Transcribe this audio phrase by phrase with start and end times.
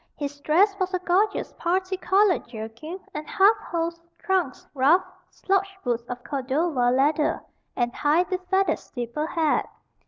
[0.15, 6.09] His dress was a gorgeous parti colored jerkin and half hose, trunks, ruff, slouch boots
[6.09, 7.43] of Cordova leather,
[7.75, 9.69] and high befeathered steeple hat.